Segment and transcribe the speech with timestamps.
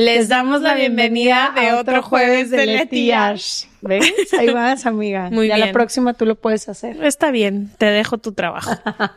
[0.00, 3.10] Les damos la bienvenida de otro jueves de Leti
[3.82, 4.32] ¿Ves?
[4.38, 5.28] Ahí vas, amiga.
[5.28, 5.66] Muy ya bien.
[5.66, 7.04] la próxima tú lo puedes hacer.
[7.04, 8.70] Está bien, te dejo tu trabajo.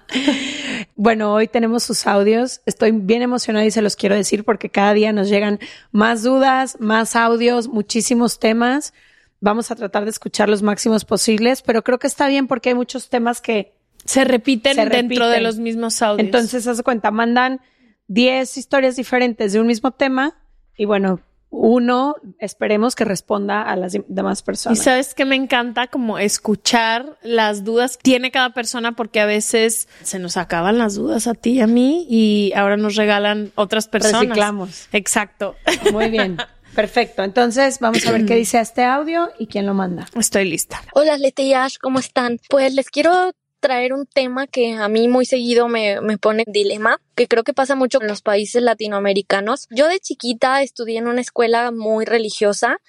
[0.96, 2.62] Bueno, hoy tenemos sus audios.
[2.66, 5.60] Estoy bien emocionada y se los quiero decir porque cada día nos llegan
[5.92, 8.94] más dudas, más audios, muchísimos temas.
[9.40, 12.76] Vamos a tratar de escuchar los máximos posibles, pero creo que está bien porque hay
[12.76, 13.74] muchos temas que
[14.06, 15.32] Se repiten Se dentro repiten.
[15.32, 16.26] de los mismos audios.
[16.26, 17.62] Entonces, haz cuenta, mandan
[18.08, 20.43] 10 historias diferentes de un mismo tema
[20.78, 21.20] y bueno,
[21.56, 24.80] uno esperemos que responda a las dem- demás y personas.
[24.80, 29.88] sabes que me encanta como escuchar las dudas que tiene cada persona porque a veces
[30.02, 33.88] se nos acaban las dudas a ti y a mí y ahora nos regalan otras
[33.88, 34.22] personas.
[34.22, 34.88] Reciclamos.
[34.94, 35.56] Exacto.
[35.92, 36.38] Muy bien.
[36.76, 37.24] Perfecto.
[37.24, 40.08] Entonces, vamos a ver qué dice este audio y quién lo manda.
[40.18, 40.82] Estoy lista.
[40.96, 42.40] Hola Leti y Ash, ¿cómo están?
[42.50, 43.32] Pues les quiero
[43.64, 47.54] traer un tema que a mí muy seguido me, me pone dilema, que creo que
[47.54, 49.68] pasa mucho en los países latinoamericanos.
[49.72, 52.82] Yo de chiquita estudié en una escuela muy religiosa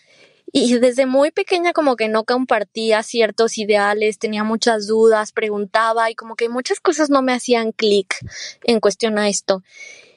[0.53, 6.16] y desde muy pequeña como que no compartía ciertos ideales, tenía muchas dudas, preguntaba y
[6.16, 8.16] como que muchas cosas no me hacían clic
[8.65, 9.62] en cuestión a esto.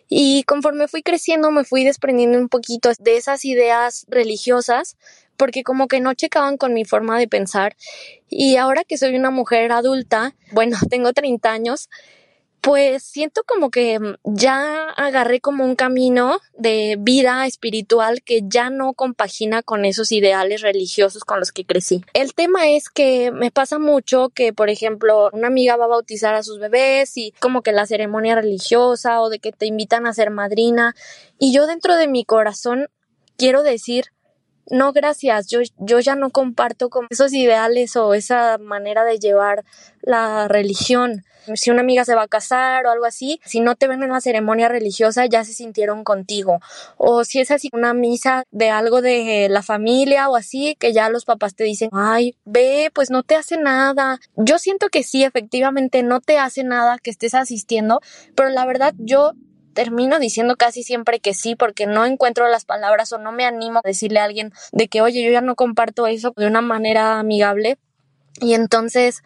[0.09, 4.97] Y conforme fui creciendo me fui desprendiendo un poquito de esas ideas religiosas
[5.37, 7.77] porque como que no checaban con mi forma de pensar.
[8.27, 11.89] Y ahora que soy una mujer adulta, bueno, tengo 30 años,
[12.61, 18.69] pues siento como que mm, ya agarré como un camino de vida espiritual que ya
[18.69, 22.03] no compagina con esos ideales religiosos con los que crecí.
[22.13, 26.33] El tema es que me pasa mucho que, por ejemplo, una amiga va a bautizar
[26.33, 30.13] a sus bebés y como que la ceremonia religiosa o de que te invitan a
[30.13, 30.95] ser madrina
[31.39, 32.87] y yo dentro de mi corazón
[33.37, 34.07] quiero decir,
[34.69, 39.63] no, gracias, yo, yo ya no comparto con esos ideales o esa manera de llevar
[40.01, 41.23] la religión.
[41.55, 44.09] Si una amiga se va a casar o algo así, si no te ven en
[44.09, 46.59] la ceremonia religiosa, ya se sintieron contigo.
[46.97, 51.09] O si es así una misa de algo de la familia o así, que ya
[51.09, 54.19] los papás te dicen, ay, ve, pues no te hace nada.
[54.35, 58.01] Yo siento que sí, efectivamente no te hace nada que estés asistiendo,
[58.35, 59.31] pero la verdad yo
[59.77, 63.77] termino diciendo casi siempre que sí porque no encuentro las palabras o no me animo
[63.77, 67.19] a decirle a alguien de que, oye, yo ya no comparto eso de una manera
[67.19, 67.77] amigable.
[68.41, 69.21] Y entonces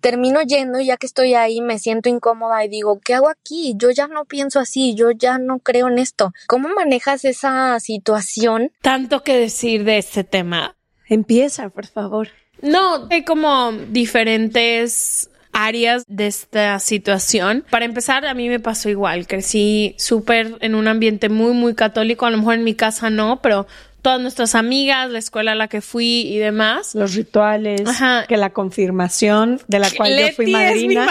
[0.00, 3.74] termino yendo y ya que estoy ahí me siento incómoda y digo, ¿qué hago aquí?
[3.76, 6.32] Yo ya no pienso así, yo ya no creo en esto.
[6.48, 8.72] ¿Cómo manejas esa situación?
[8.82, 10.74] Tanto que decir de este tema.
[11.08, 12.26] Empieza, por favor.
[12.60, 17.64] No, hay como diferentes áreas de esta situación.
[17.70, 19.26] Para empezar, a mí me pasó igual.
[19.26, 22.26] Crecí súper en un ambiente muy, muy católico.
[22.26, 23.66] A lo mejor en mi casa no, pero
[24.00, 26.94] todas nuestras amigas, la escuela a la que fui y demás.
[26.94, 28.24] Los rituales, Ajá.
[28.26, 30.52] que la confirmación de la cual yo fui es mi
[30.96, 31.06] madrina.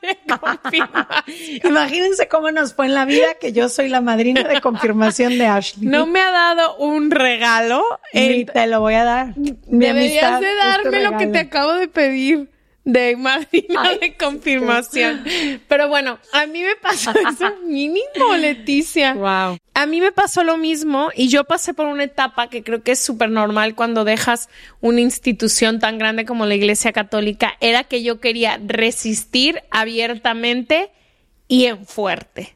[0.00, 1.60] de confirmación.
[1.64, 5.46] Imagínense cómo nos fue en la vida que yo soy la madrina de confirmación de
[5.46, 5.86] Ashley.
[5.88, 7.82] No me ha dado un regalo.
[8.14, 9.36] Ni en- te lo voy a dar.
[9.36, 12.48] Mi Deberías amistad de es darme lo que te acabo de pedir
[12.84, 15.24] de madrina Ay, de confirmación.
[15.68, 19.14] Pero bueno, a mí me pasó eso mínimo, Leticia.
[19.14, 19.58] Wow.
[19.74, 22.92] A mí me pasó lo mismo y yo pasé por una etapa que creo que
[22.92, 24.48] es súper normal cuando dejas
[24.80, 30.90] una institución tan grande como la Iglesia Católica, era que yo quería resistir abiertamente
[31.48, 32.54] y en fuerte.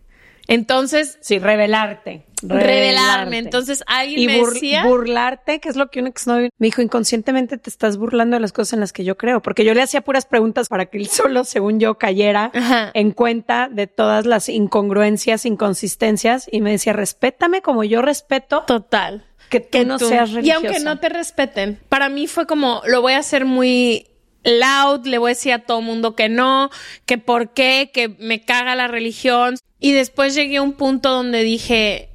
[0.49, 2.27] Entonces, Sí, revelarte.
[2.43, 3.39] revelarme.
[3.39, 4.85] Entonces alguien y me bur- decía...
[4.85, 8.53] burlarte, que es lo que un exnovio me dijo, inconscientemente te estás burlando de las
[8.53, 11.09] cosas en las que yo creo, porque yo le hacía puras preguntas para que él
[11.11, 12.91] solo, según yo, cayera Ajá.
[12.95, 19.25] en cuenta de todas las incongruencias, inconsistencias, y me decía, respétame como yo respeto Total.
[19.49, 20.57] que tú que no tú- seas Y religiosa.
[20.67, 24.07] aunque no te respeten, para mí fue como, lo voy a hacer muy
[24.45, 26.71] loud, le voy a decir a todo mundo que no,
[27.07, 29.57] que por qué, que me caga la religión.
[29.81, 32.11] Y después llegué a un punto donde dije,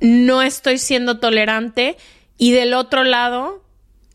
[0.00, 1.96] no estoy siendo tolerante
[2.38, 3.62] y del otro lado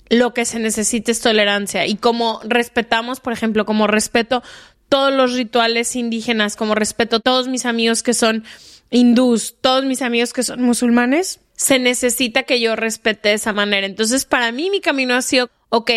[0.10, 4.44] lo que se necesita es tolerancia y como respetamos, por ejemplo, como respeto
[4.90, 8.44] todos los rituales indígenas, como respeto todos mis amigos que son
[8.90, 13.88] hindús, todos mis amigos que son musulmanes, se necesita que yo respete de esa manera.
[13.88, 15.92] Entonces, para mí mi camino ha sido, ok,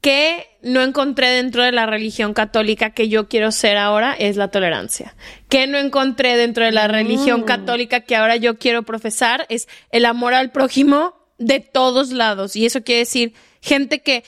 [0.00, 4.14] ¿qué no encontré dentro de la religión católica que yo quiero ser ahora?
[4.14, 5.14] Es la tolerancia.
[5.48, 7.44] ¿Qué no encontré dentro de la religión Mm.
[7.44, 9.46] católica que ahora yo quiero profesar?
[9.48, 12.56] Es el amor al prójimo de todos lados.
[12.56, 14.24] Y eso quiere decir gente que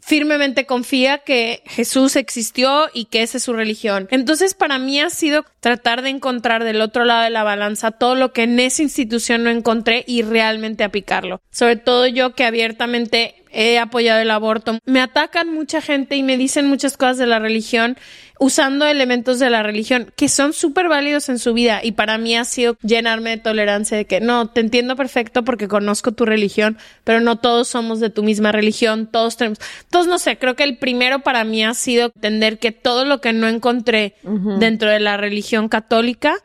[0.00, 4.06] firmemente confía que Jesús existió y que esa es su religión.
[4.10, 8.14] Entonces, para mí ha sido tratar de encontrar del otro lado de la balanza todo
[8.14, 11.40] lo que en esa institución no encontré y realmente aplicarlo.
[11.50, 14.78] Sobre todo yo que abiertamente he apoyado el aborto.
[14.84, 17.96] Me atacan mucha gente y me dicen muchas cosas de la religión
[18.38, 22.36] usando elementos de la religión que son súper válidos en su vida y para mí
[22.36, 26.76] ha sido llenarme de tolerancia de que no, te entiendo perfecto porque conozco tu religión,
[27.04, 30.64] pero no todos somos de tu misma religión, todos tenemos, entonces no sé, creo que
[30.64, 34.14] el primero para mí ha sido entender que todo lo que no encontré
[34.58, 36.36] dentro de la religión católica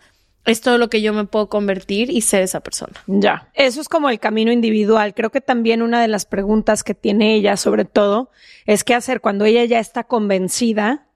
[0.49, 2.93] es todo lo que yo me puedo convertir y ser esa persona.
[3.07, 3.49] Ya.
[3.53, 5.13] Eso es como el camino individual.
[5.13, 8.31] Creo que también una de las preguntas que tiene ella, sobre todo,
[8.65, 11.07] es qué hacer cuando ella ya está convencida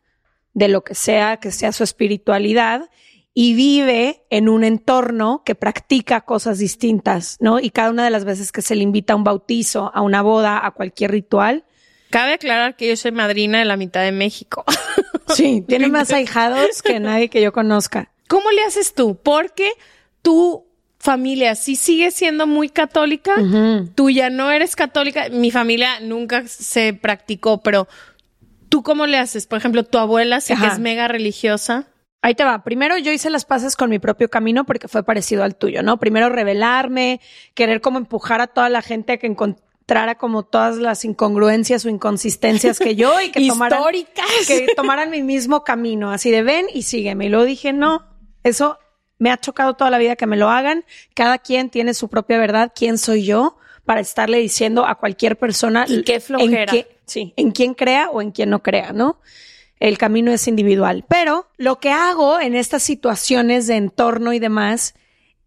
[0.54, 2.90] de lo que sea, que sea su espiritualidad
[3.34, 7.60] y vive en un entorno que practica cosas distintas, ¿no?
[7.60, 10.22] Y cada una de las veces que se le invita a un bautizo, a una
[10.22, 11.66] boda, a cualquier ritual,
[12.14, 14.64] Cabe aclarar que yo soy madrina de la mitad de México.
[15.34, 18.13] sí, tiene más ahijados que nadie que yo conozca.
[18.34, 19.20] ¿Cómo le haces tú?
[19.22, 19.74] Porque
[20.24, 20.66] tu
[20.98, 23.36] familia sí sigue siendo muy católica,
[23.94, 27.88] tú ya no eres católica, mi familia nunca se practicó, pero
[28.70, 29.46] ¿tú cómo le haces?
[29.46, 31.90] Por ejemplo, tu abuela sé que es mega religiosa.
[32.24, 32.64] Ahí te va.
[32.64, 36.00] Primero yo hice las paces con mi propio camino porque fue parecido al tuyo, ¿no?
[36.00, 37.22] Primero revelarme,
[37.54, 41.90] querer como empujar a toda la gente a que encontrara como todas las incongruencias o
[41.90, 43.84] inconsistencias que yo y que tomaran,
[44.48, 47.28] que tomaran mi mismo camino, así de ven y sígueme.
[47.28, 48.12] Y luego dije, no,
[48.44, 48.78] eso
[49.20, 50.84] me ha chocado toda la vida que me lo hagan.
[51.14, 52.72] Cada quien tiene su propia verdad.
[52.76, 56.72] ¿Quién soy yo para estarle diciendo a cualquier persona Y qué en flojera.
[56.72, 59.20] qué- sí, en quién crea o en quién no crea, ¿no?
[59.80, 61.04] El camino es individual.
[61.10, 64.94] Pero lo que hago en estas situaciones de entorno y demás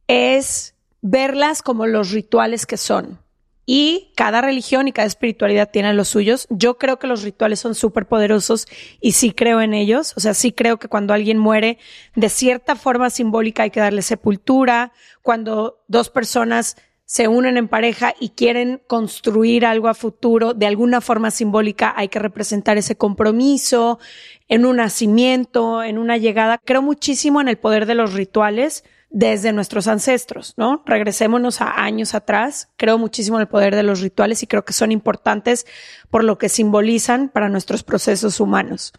[0.09, 3.19] es verlas como los rituales que son.
[3.69, 6.47] Y cada religión y cada espiritualidad tiene los suyos.
[6.51, 8.69] Yo creo que los rituales son súper poderosos
[9.01, 10.15] y sí creo en ellos.
[10.17, 11.79] O sea, sí creo que cuando alguien muere,
[12.15, 14.93] de cierta forma simbólica hay que darle sepultura.
[15.21, 21.01] Cuando dos personas se unen en pareja y quieren construir algo a futuro, de alguna
[21.01, 23.99] forma simbólica hay que representar ese compromiso
[24.47, 26.61] en un nacimiento, en una llegada.
[26.65, 30.83] Creo muchísimo en el poder de los rituales desde nuestros ancestros, ¿no?
[30.85, 32.69] Regresémonos a años atrás.
[32.77, 35.67] Creo muchísimo en el poder de los rituales y creo que son importantes
[36.11, 38.93] por lo que simbolizan para nuestros procesos humanos.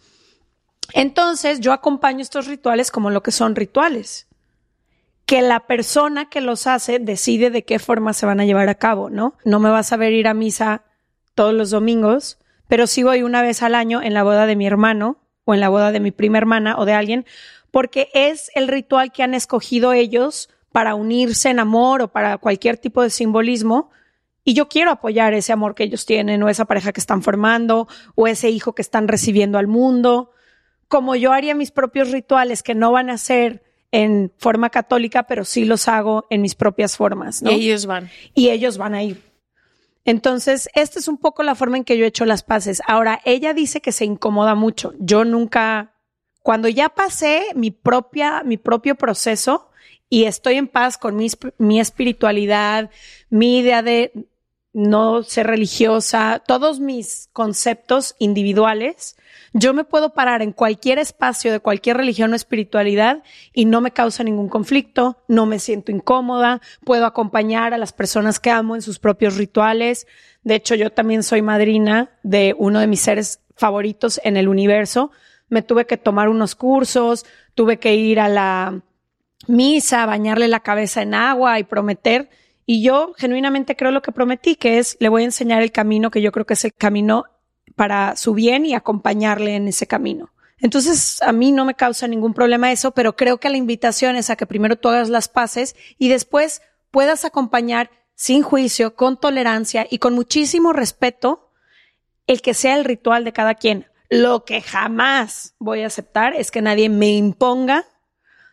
[0.93, 4.27] Entonces, yo acompaño estos rituales como lo que son rituales
[5.27, 8.75] que la persona que los hace decide de qué forma se van a llevar a
[8.75, 9.35] cabo, ¿no?
[9.43, 10.83] No me vas a ver ir a misa
[11.35, 12.39] todos los domingos,
[12.69, 15.59] pero sí voy una vez al año en la boda de mi hermano o en
[15.59, 17.25] la boda de mi prima hermana o de alguien,
[17.77, 22.79] porque es el ritual que han escogido ellos para unirse en amor o para cualquier
[22.79, 23.91] tipo de simbolismo.
[24.43, 27.87] Y yo quiero apoyar ese amor que ellos tienen o esa pareja que están formando
[28.15, 30.31] o ese hijo que están recibiendo al mundo.
[30.87, 35.45] Como yo haría mis propios rituales que no van a ser en forma católica, pero
[35.45, 37.51] sí los hago en mis propias formas, ¿no?
[37.51, 38.09] Y ellos van.
[38.33, 39.21] y ellos van a ir.
[40.03, 42.81] Entonces, esta es un poco la forma en que yo he hecho las paces.
[42.87, 44.95] Ahora, ella dice que se incomoda mucho.
[44.97, 45.93] Yo nunca,
[46.47, 49.69] cuando ya pasé mi propia, mi propio proceso
[50.09, 51.27] y estoy en paz con mi,
[51.57, 52.89] mi espiritualidad,
[53.29, 54.13] mi idea de
[54.71, 59.17] no ser religiosa, todos mis conceptos individuales,
[59.51, 63.91] yo me puedo parar en cualquier espacio de cualquier religión o espiritualidad y no me
[63.91, 68.81] causa ningún conflicto, no me siento incómoda, puedo acompañar a las personas que amo en
[68.81, 70.07] sus propios rituales.
[70.43, 75.11] De hecho, yo también soy madrina de uno de mis seres favoritos en el universo.
[75.49, 77.25] Me tuve que tomar unos cursos,
[77.55, 78.81] tuve que ir a la
[79.47, 82.29] misa, bañarle la cabeza en agua y prometer.
[82.65, 86.11] Y yo genuinamente creo lo que prometí, que es, le voy a enseñar el camino
[86.11, 87.25] que yo creo que es el camino
[87.75, 90.31] para su bien y acompañarle en ese camino.
[90.59, 94.29] Entonces, a mí no me causa ningún problema eso, pero creo que la invitación es
[94.29, 96.61] a que primero tú hagas las paces y después
[96.91, 101.51] puedas acompañar sin juicio, con tolerancia y con muchísimo respeto
[102.25, 103.85] el que sea el ritual de cada quien.
[104.09, 107.85] Lo que jamás voy a aceptar es que nadie me imponga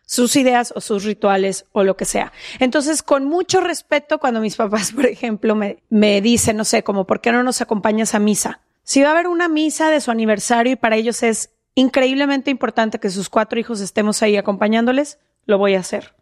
[0.05, 2.31] sus ideas o sus rituales o lo que sea.
[2.59, 7.05] Entonces, con mucho respeto, cuando mis papás, por ejemplo, me, me dicen, no sé, como,
[7.05, 8.61] ¿por qué no nos acompañas a misa?
[8.83, 12.99] Si va a haber una misa de su aniversario y para ellos es increíblemente importante
[12.99, 16.13] que sus cuatro hijos estemos ahí acompañándoles, lo voy a hacer.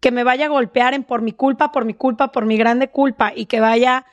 [0.00, 2.88] Que me vaya a golpear en por mi culpa, por mi culpa, por mi grande
[2.88, 4.06] culpa y que vaya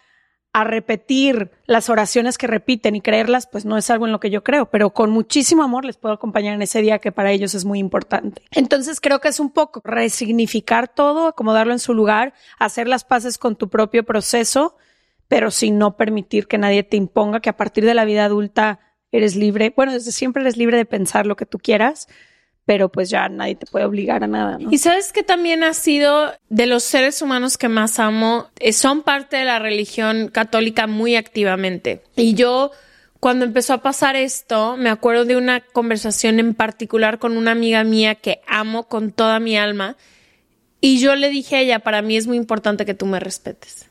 [0.51, 4.31] a repetir las oraciones que repiten y creerlas, pues no es algo en lo que
[4.31, 7.53] yo creo, pero con muchísimo amor les puedo acompañar en ese día que para ellos
[7.53, 8.41] es muy importante.
[8.51, 13.37] Entonces creo que es un poco resignificar todo, acomodarlo en su lugar, hacer las paces
[13.37, 14.75] con tu propio proceso,
[15.27, 18.79] pero sin no permitir que nadie te imponga que a partir de la vida adulta
[19.11, 22.07] eres libre, bueno, desde siempre eres libre de pensar lo que tú quieras,
[22.69, 24.59] pero pues ya nadie te puede obligar a nada.
[24.69, 29.01] Y sabes que también ha sido de los seres humanos que más amo, eh, son
[29.01, 32.03] parte de la religión católica muy activamente.
[32.15, 32.69] Y yo,
[33.19, 37.83] cuando empezó a pasar esto, me acuerdo de una conversación en particular con una amiga
[37.83, 39.97] mía que amo con toda mi alma.
[40.79, 43.87] Y yo le dije a ella, para mí es muy importante que tú me respetes.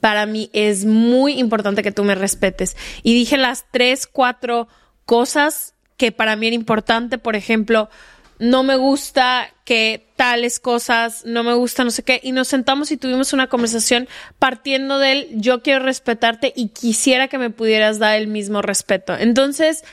[0.00, 2.76] Para mí es muy importante que tú me respetes.
[3.02, 4.68] Y dije las tres, cuatro
[5.06, 7.90] cosas que para mí era importante, por ejemplo,
[8.38, 12.90] no me gusta que tales cosas, no me gusta no sé qué, y nos sentamos
[12.90, 18.18] y tuvimos una conversación partiendo del yo quiero respetarte y quisiera que me pudieras dar
[18.18, 19.14] el mismo respeto.
[19.14, 19.84] Entonces,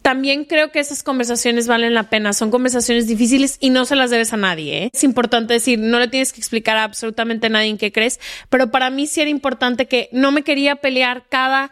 [0.00, 4.08] también creo que esas conversaciones valen la pena, son conversaciones difíciles y no se las
[4.08, 4.84] debes a nadie.
[4.84, 4.90] ¿eh?
[4.94, 8.70] Es importante decir, no le tienes que explicar a absolutamente nadie en qué crees, pero
[8.70, 11.70] para mí sí era importante que no me quería pelear cada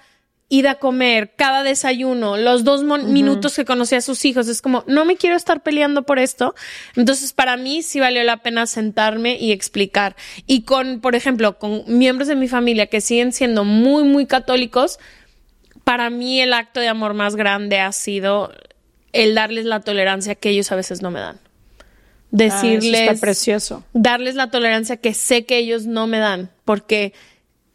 [0.50, 4.49] ir a comer, cada desayuno, los dos minutos que conocí a sus hijos.
[4.49, 6.57] Es como, no me quiero estar peleando por esto.
[6.97, 10.16] Entonces, para mí sí valió la pena sentarme y explicar.
[10.49, 14.99] Y con, por ejemplo, con miembros de mi familia que siguen siendo muy, muy católicos,
[15.85, 18.52] para mí el acto de amor más grande ha sido
[19.12, 21.38] el darles la tolerancia que ellos a veces no me dan.
[22.33, 23.09] Decirles.
[23.09, 23.85] está precioso.
[23.92, 26.50] Darles la tolerancia que sé que ellos no me dan.
[26.64, 27.12] Porque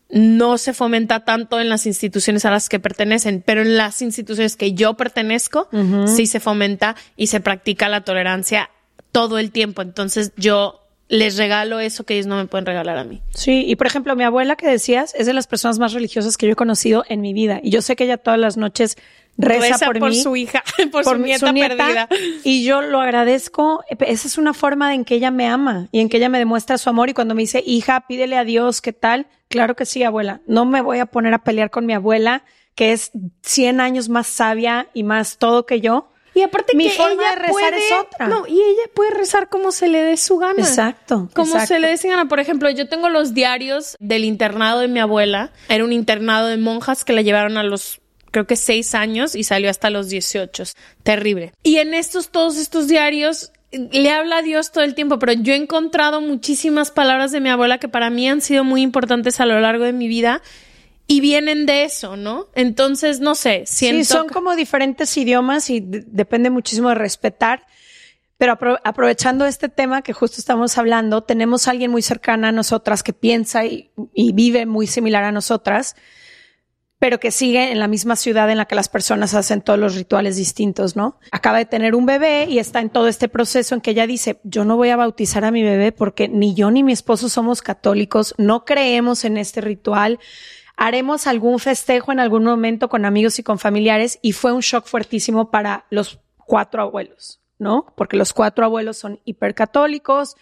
[0.09, 4.55] no se fomenta tanto en las instituciones a las que pertenecen, pero en las instituciones
[4.55, 5.67] que yo pertenezco
[6.05, 8.69] sí se fomenta y se practica la tolerancia
[9.11, 9.81] todo el tiempo.
[9.81, 13.21] Entonces yo les regalo eso que ellos no me pueden regalar a mí.
[13.33, 16.47] Sí, y por ejemplo, mi abuela que decías es de las personas más religiosas que
[16.47, 17.59] yo he conocido en mi vida.
[17.61, 18.97] Y yo sé que ella todas las noches
[19.37, 22.09] reza, por, por su hija, por, su, nieta perdida.
[22.43, 23.83] Y yo lo agradezco.
[23.99, 26.77] Esa es una forma en que ella me ama y en que ella me demuestra
[26.77, 27.09] su amor.
[27.09, 29.27] Y cuando me dice, hija, pídele a Dios, ¿qué tal?
[29.47, 30.41] Claro que sí, abuela.
[30.47, 32.43] No me voy a poner a pelear con mi abuela,
[32.73, 33.11] que es
[33.43, 36.09] 100 años más sabia y más todo que yo.
[36.35, 38.27] Y aparte mi que forma ella de rezar puede, es otra.
[38.27, 40.59] No, y ella puede rezar como se le dé su gana.
[40.59, 41.29] Exacto.
[41.33, 41.67] Como exacto.
[41.67, 42.27] se le dé su gana.
[42.27, 45.51] Por ejemplo, yo tengo los diarios del internado de mi abuela.
[45.69, 48.01] Era un internado de monjas que la llevaron a los
[48.31, 50.63] creo que seis años y salió hasta los 18.
[51.03, 51.53] Terrible.
[51.63, 55.53] Y en estos, todos estos diarios le habla a Dios todo el tiempo, pero yo
[55.53, 59.45] he encontrado muchísimas palabras de mi abuela que para mí han sido muy importantes a
[59.45, 60.41] lo largo de mi vida
[61.07, 62.47] y vienen de eso, ¿no?
[62.55, 67.65] Entonces, no sé, siento Sí, son como diferentes idiomas y de- depende muchísimo de respetar.
[68.37, 72.51] Pero apro- aprovechando este tema que justo estamos hablando, tenemos a alguien muy cercana a
[72.51, 75.95] nosotras que piensa y, y vive muy similar a nosotras,
[76.99, 79.95] pero que sigue en la misma ciudad en la que las personas hacen todos los
[79.95, 81.17] rituales distintos, ¿no?
[81.31, 84.39] Acaba de tener un bebé y está en todo este proceso en que ella dice,
[84.43, 87.61] yo no voy a bautizar a mi bebé porque ni yo ni mi esposo somos
[87.61, 90.19] católicos, no creemos en este ritual
[90.77, 94.85] haremos algún festejo en algún momento con amigos y con familiares y fue un shock
[94.85, 97.85] fuertísimo para los cuatro abuelos, ¿no?
[97.95, 100.35] Porque los cuatro abuelos son hipercatólicos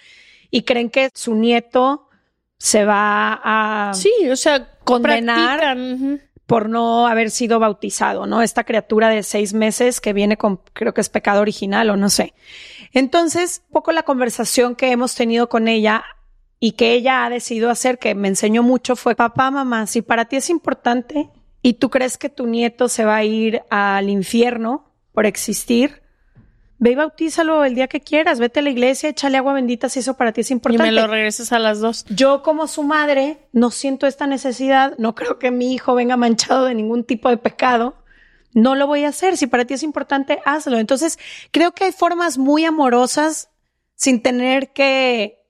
[0.49, 2.09] y creen que su nieto
[2.57, 5.59] se va a Sí, o sea, Condenar.
[5.59, 8.41] practican, por no haber sido bautizado, ¿no?
[8.41, 12.09] Esta criatura de seis meses que viene con, creo que es pecado original o no
[12.09, 12.33] sé.
[12.91, 16.03] Entonces, poco la conversación que hemos tenido con ella
[16.65, 20.29] y que ella ha decidido hacer, que me enseñó mucho, fue, papá, mamá, si para
[20.29, 21.29] ti es importante
[21.61, 26.03] y tú crees que tu nieto se va a ir al infierno por existir,
[26.77, 29.99] ve y bautízalo el día que quieras, vete a la iglesia, échale agua bendita si
[29.99, 30.89] eso para ti es Y importante.
[30.89, 32.05] me lo regresas a las dos.
[32.07, 36.63] Yo como su madre no siento esta necesidad, no creo que mi hijo venga manchado
[36.63, 37.97] de ningún tipo de pecado.
[38.53, 39.35] No lo voy a hacer.
[39.35, 40.79] Si para ti es importante, hazlo.
[40.79, 41.19] Entonces,
[41.51, 43.49] creo que hay formas muy amorosas
[43.95, 45.42] sin tener que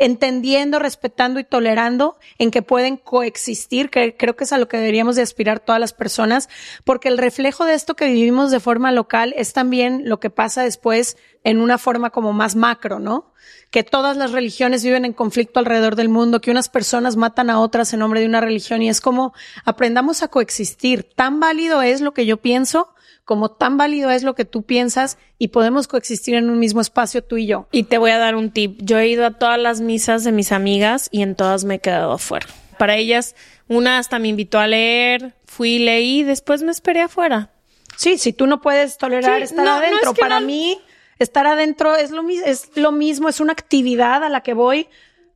[0.00, 4.78] entendiendo, respetando y tolerando en que pueden coexistir, que creo que es a lo que
[4.78, 6.48] deberíamos de aspirar todas las personas,
[6.84, 10.62] porque el reflejo de esto que vivimos de forma local es también lo que pasa
[10.62, 13.34] después en una forma como más macro, ¿no?
[13.70, 17.60] Que todas las religiones viven en conflicto alrededor del mundo, que unas personas matan a
[17.60, 19.34] otras en nombre de una religión y es como
[19.66, 21.04] aprendamos a coexistir.
[21.14, 22.88] Tan válido es lo que yo pienso
[23.30, 27.22] como tan válido es lo que tú piensas y podemos coexistir en un mismo espacio
[27.22, 27.68] tú y yo.
[27.70, 28.76] Y te voy a dar un tip.
[28.82, 31.78] Yo he ido a todas las misas de mis amigas y en todas me he
[31.78, 32.48] quedado afuera.
[32.76, 33.36] Para ellas,
[33.68, 37.52] una hasta me invitó a leer, fui, leí, después me esperé afuera.
[37.96, 40.46] Sí, si tú no puedes tolerar Sí, estar no, no adentro, es que para no-
[40.48, 40.80] mí
[41.20, 44.88] estar adentro es lo, es lo mismo, es una actividad a la que voy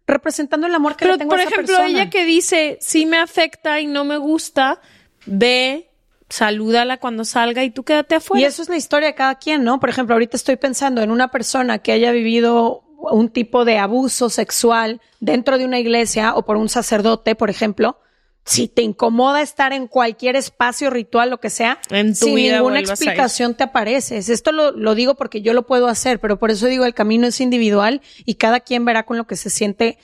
[0.09, 1.89] representando el amor que Pero, le tengo por a esa ejemplo, persona.
[2.03, 4.81] ella que dice, sí me afecta y no me gusta,
[5.27, 5.91] ve,
[6.29, 8.43] salúdala cuando salga y tú quédate afuera.
[8.43, 9.81] Y eso es la historia de cada quien, ¿no?
[9.81, 14.31] Por ejemplo, ahorita estoy pensando en una persona que haya vivido un tipo de abuso
[14.31, 17.99] sexual dentro de una iglesia o por un sacerdote, por ejemplo.
[18.47, 22.59] Si te incomoda estar en cualquier espacio ritual, lo que sea, En tu sin vida
[22.59, 24.29] ninguna explicación te apareces.
[24.29, 27.27] Esto lo, lo digo porque yo lo puedo hacer, pero por eso digo, el camino
[27.27, 29.99] es individual y cada quien verá con lo que se siente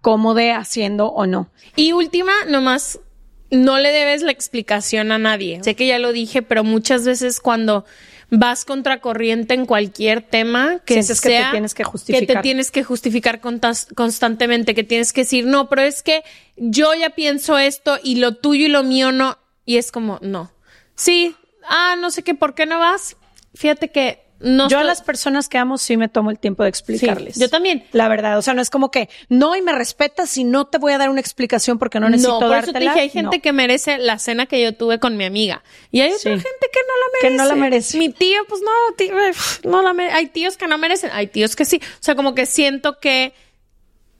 [0.00, 1.50] cómodo haciendo o no.
[1.74, 3.00] Y última, nomás,
[3.50, 5.60] no le debes la explicación a nadie.
[5.62, 7.84] Sé que ya lo dije, pero muchas veces cuando
[8.30, 12.36] vas contracorriente en cualquier tema que Sientes que te sea, tienes que que justificar.
[12.36, 16.22] te tienes que justificar constantemente, que tienes que decir, no, pero es que
[16.56, 19.38] yo ya pienso esto y lo tuyo y lo mío no.
[19.64, 20.52] Y es como, no.
[20.94, 21.34] Sí,
[21.68, 23.16] ah, no sé qué, ¿por qué no vas?
[23.54, 26.68] Fíjate que no yo a las personas que amo sí me tomo el tiempo de
[26.70, 27.38] explicarles.
[27.38, 27.84] yo también.
[27.92, 30.78] La verdad, o sea, no es como que no y me respetas si no te
[30.78, 33.36] voy a dar una explicación porque no necesito no, por eso te dije, hay gente
[33.36, 33.42] No.
[33.42, 35.62] que merece la cena que yo tuve con mi amiga.
[35.90, 36.28] Y hay otra Sí.
[36.30, 37.28] gente que no la merece.
[37.28, 37.98] Que no la merece.
[37.98, 39.32] Mi tío, pues no, tío, eh,
[39.64, 41.80] no la mere- Hay tíos que no merecen, hay tíos que sí.
[41.82, 43.34] O sea, como que siento que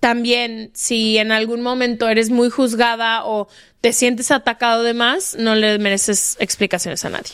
[0.00, 3.48] también si en algún momento eres muy juzgada o
[3.80, 7.32] te sientes atacado de más, no le mereces explicaciones a nadie.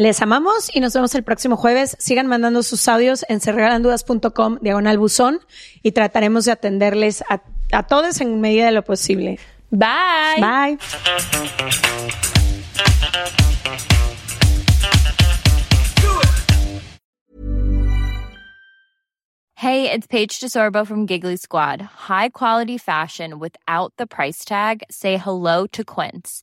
[0.00, 1.94] Les amamos y nos vemos el próximo jueves.
[1.98, 5.40] Sigan mandando sus audios en serregalandudas.com diagonal buzón
[5.82, 9.38] y trataremos de atenderles a, a todos en medida de lo posible.
[9.70, 10.40] Bye.
[10.40, 10.78] Bye.
[19.52, 21.82] Hey, it's Paige DeSorbo from Giggly Squad.
[22.08, 24.82] High quality fashion without the price tag.
[24.90, 26.42] Say hello to Quince.